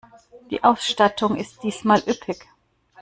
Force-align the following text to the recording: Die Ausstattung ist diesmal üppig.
Die 0.49 0.63
Ausstattung 0.63 1.35
ist 1.35 1.61
diesmal 1.61 1.99
üppig. 2.07 2.43